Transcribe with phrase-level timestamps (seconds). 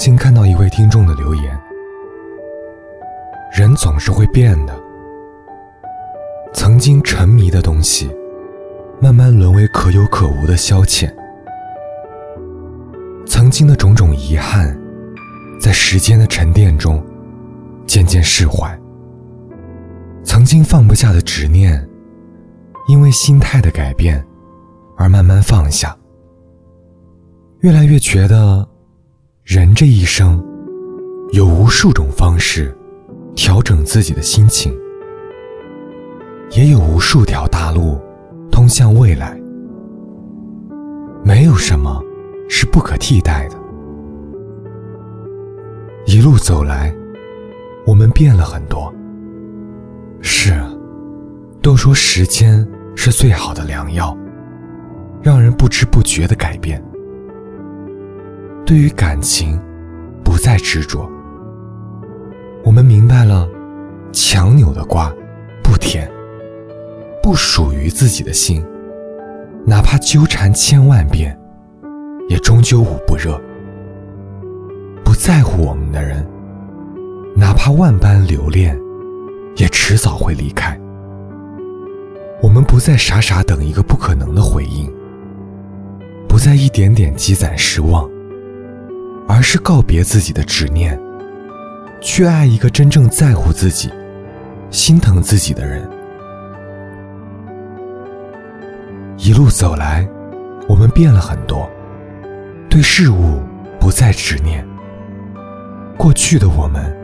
[0.00, 1.60] 经看到一位听众的留言：
[3.52, 4.74] 人总是会变的，
[6.54, 8.10] 曾经沉迷的东西，
[8.98, 11.14] 慢慢沦为可有可无的消遣。
[13.26, 14.74] 曾经的种种遗憾，
[15.60, 17.04] 在时间的沉淀中，
[17.86, 18.74] 渐渐释怀。
[20.24, 21.86] 曾经放不下的执念，
[22.88, 24.24] 因为心态的改变，
[24.96, 25.94] 而慢慢放下。
[27.58, 28.66] 越来越觉得，
[29.52, 30.40] 人这一生，
[31.32, 32.72] 有无数种方式，
[33.34, 34.72] 调整自己的心情，
[36.52, 37.98] 也有无数条大路，
[38.48, 39.36] 通向未来。
[41.24, 42.00] 没有什么
[42.48, 43.56] 是不可替代的。
[46.06, 46.94] 一路走来，
[47.84, 48.94] 我们变了很多。
[50.20, 50.72] 是啊，
[51.60, 54.16] 都说时间是最好的良药，
[55.20, 56.80] 让人不知不觉的改变。
[58.70, 59.60] 对于感情，
[60.22, 61.10] 不再执着。
[62.62, 63.48] 我们明白了，
[64.12, 65.12] 强扭的瓜
[65.60, 66.08] 不甜。
[67.20, 68.64] 不属于自己的心，
[69.66, 71.36] 哪怕纠缠千万遍，
[72.28, 73.40] 也终究捂不热。
[75.04, 76.24] 不在乎我们的人，
[77.34, 78.78] 哪怕万般留恋。
[79.56, 80.80] 也迟早会离开。
[82.40, 84.88] 我们不再傻傻等一个不可能的回应，
[86.28, 88.08] 不再一点点积攒失望，
[89.32, 90.98] 而是告别自己的执念，
[92.00, 93.88] 去爱一个真正在乎自己、
[94.70, 95.88] 心疼自己的人。
[99.16, 100.04] 一路走来，
[100.68, 101.70] 我们变了很多，
[102.68, 103.40] 对事物
[103.78, 104.66] 不再执念。
[105.96, 106.98] 过去的我们。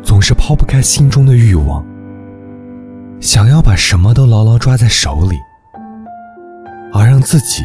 [0.00, 1.84] 总是抛不开心中的欲望，
[3.20, 5.36] 想要把什么都牢牢抓在手里，
[6.94, 7.62] 而让自己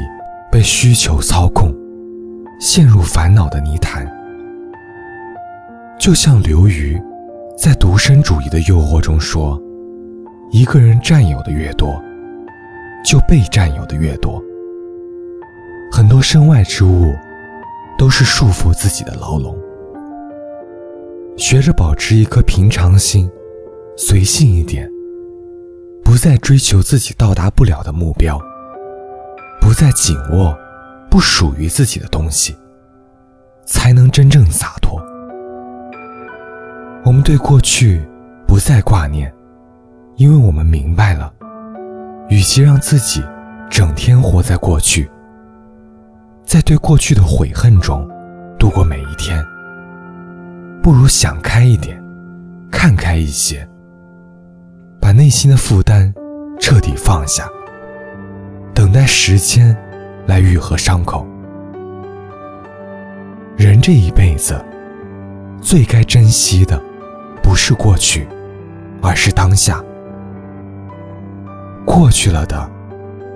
[0.51, 1.73] 被需求操控，
[2.65, 4.09] 陷入烦恼的泥潭。
[5.99, 6.97] 就像刘瑜
[7.57, 9.61] 在独身主义的诱惑中说
[10.49, 12.01] ：“一个人占有的越多，
[13.03, 14.41] 就被占有的越多。
[15.91, 17.13] 很多身外之物，
[17.97, 19.53] 都是束缚自己的牢笼。”
[21.35, 23.29] 学着保持一颗平常心，
[23.97, 24.89] 随性一点，
[26.01, 28.39] 不再追求自己到达不了的目标，
[29.59, 30.57] 不再紧握
[31.13, 32.57] 不属于自己的东西，
[33.67, 34.99] 才能真正洒脱。
[37.05, 38.01] 我们对过去
[38.47, 39.31] 不再挂念，
[40.15, 41.31] 因为我们明白了，
[42.29, 43.23] 与其让自己
[43.69, 45.07] 整天活在过去，
[46.47, 48.09] 在对过去的悔恨中
[48.57, 49.45] 度过每一天。
[50.81, 52.03] 不如想开一点，
[52.71, 53.69] 看开一些，
[54.99, 56.11] 把内心的负担
[56.59, 57.47] 彻底放下，
[58.73, 59.77] 等待时间
[60.25, 61.25] 来愈合伤口。
[63.55, 64.63] 人这一辈子，
[65.61, 66.81] 最该珍惜的，
[67.41, 68.27] 不是过去，
[69.01, 69.81] 而是当下。
[71.85, 72.69] 过去了的，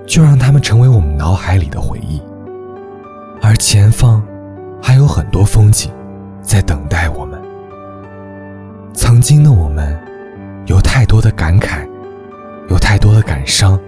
[0.06, 2.20] 就让他们成为我们脑海里的回忆，
[3.40, 4.22] 而前方，
[4.82, 5.92] 还有很多风景，
[6.42, 7.40] 在等待我们。
[8.94, 9.96] 曾经的我们，
[10.66, 11.86] 有太多的感慨，
[12.68, 13.78] 有太多的感伤，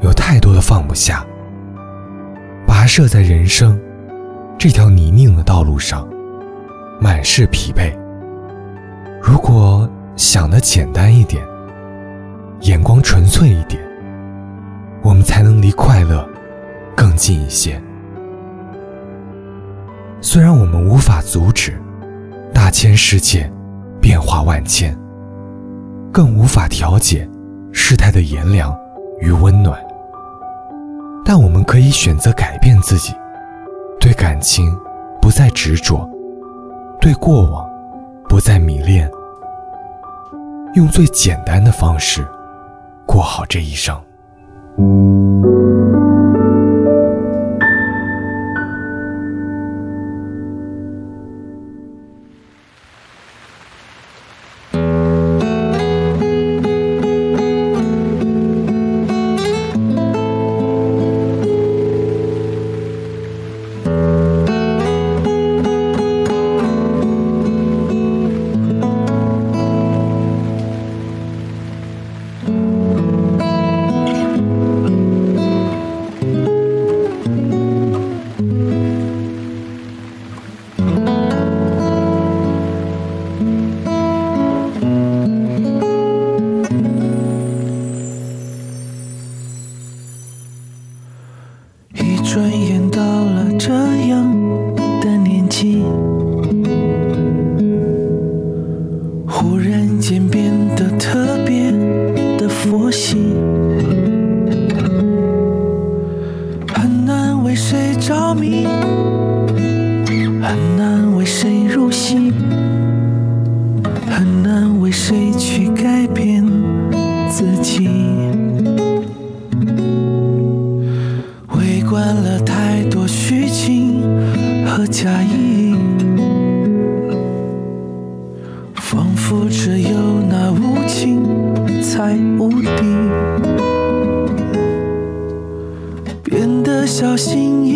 [0.00, 1.24] 有太多的放不下。
[2.84, 3.80] 跋涉在人生
[4.58, 6.06] 这条泥泞的道路上，
[7.00, 7.90] 满是疲惫。
[9.22, 11.42] 如果想的简单一点，
[12.60, 13.82] 眼光纯粹一点，
[15.02, 16.28] 我们才能离快乐
[16.94, 17.80] 更近一些。
[20.20, 21.80] 虽然我们无法阻止
[22.52, 23.50] 大千世界。
[24.02, 24.94] 变化万千，
[26.12, 27.26] 更无法调节
[27.72, 28.78] 事态的炎凉
[29.22, 29.82] 与温暖。
[31.24, 33.14] 但我们可以选择改变自己，
[33.98, 34.70] 对感情
[35.20, 36.08] 不再执着，
[37.00, 37.66] 对过往
[38.28, 39.10] 不再迷恋，
[40.74, 42.26] 用最简单的方式
[43.06, 43.98] 过好这一生。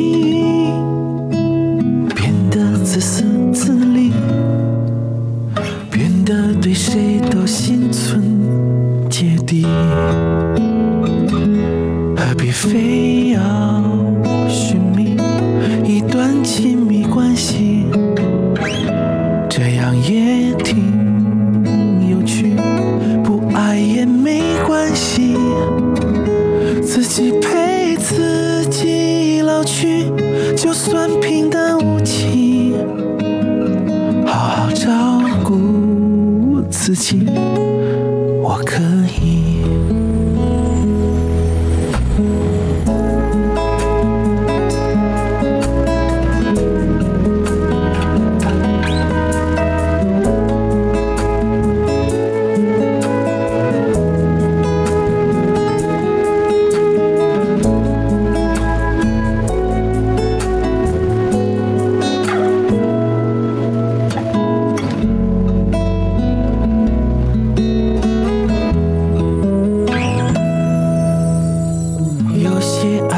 [0.09, 0.48] You.
[36.71, 37.27] 自己，
[38.43, 38.83] 我可
[39.23, 39.98] 以。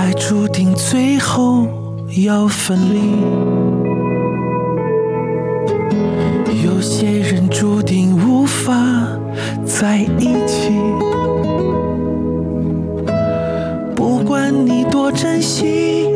[0.01, 1.69] 爱注定最后
[2.25, 3.21] 要分离。
[6.65, 8.75] 有些人注定无法
[9.63, 10.73] 在一起。
[13.95, 16.07] 不管你多珍惜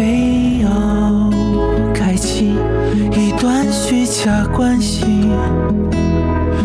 [0.00, 1.30] 非要
[1.92, 2.54] 开启
[3.12, 5.04] 一段虚假关系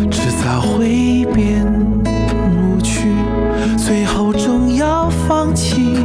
[0.09, 1.65] 迟早会变
[2.31, 3.09] 无趣
[3.77, 5.97] 最后终要放弃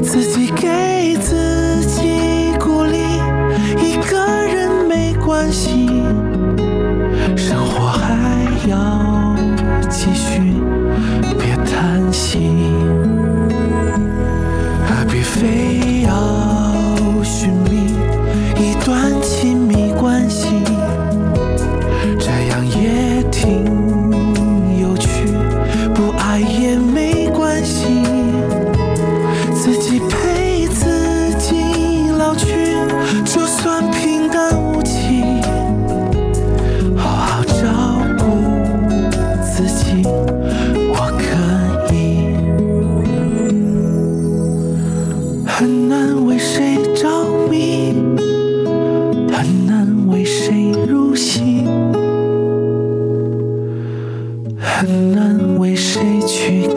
[0.00, 2.98] 自己给自己鼓励
[3.82, 5.88] 一个人没关系
[7.36, 9.09] 生活还要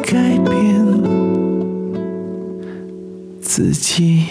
[0.02, 0.86] 改变
[3.42, 4.24] 自己。